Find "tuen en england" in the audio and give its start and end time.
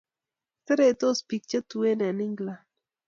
1.69-2.61